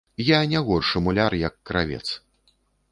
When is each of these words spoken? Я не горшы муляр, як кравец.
Я 0.27 0.39
не 0.53 0.61
горшы 0.69 1.03
муляр, 1.09 1.37
як 1.47 1.61
кравец. 1.67 2.05